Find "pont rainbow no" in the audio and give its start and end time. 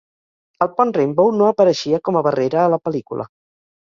0.77-1.49